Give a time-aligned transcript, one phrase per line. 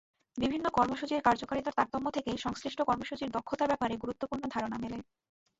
[0.37, 4.97] বিভিন্ন কর্মসূচির কার্যকারিতার তারতম্য থেকে সংশ্লিষ্ট কর্মসূচির দক্ষতার ব্যাপারে গুরুত্বপূর্ণ ধারণা মেলে।